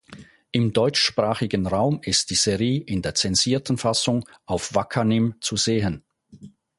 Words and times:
Im 0.51 0.73
deutschsprachigen 0.73 1.67
Raum 1.67 1.99
ist 2.01 2.31
die 2.31 2.33
Serie 2.33 2.81
in 2.81 3.03
der 3.03 3.13
zensierten 3.13 3.77
Fassung 3.77 4.27
auf 4.47 4.73
Wakanim 4.73 5.35
zu 5.41 5.57
sehen. 5.57 6.03